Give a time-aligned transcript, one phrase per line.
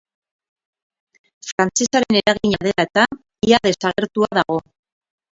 [1.49, 3.03] Frantsesaren eragina dela eta,
[3.49, 4.57] ia desagertua dago.